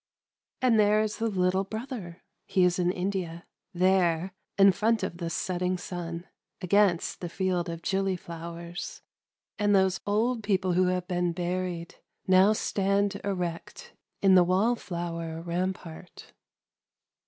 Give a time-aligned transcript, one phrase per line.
[0.63, 3.45] —And there is the little brother— (he is in India!)
[3.85, 6.25] there, in front of the setting sun,
[6.59, 9.03] against the field of gilly flowers;—
[9.59, 13.93] and those old people who have been buried, now stand erect
[14.23, 16.33] in the wall flower rampart.